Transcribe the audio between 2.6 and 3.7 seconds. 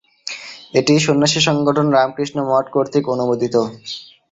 কর্তৃক অনুমোদিত।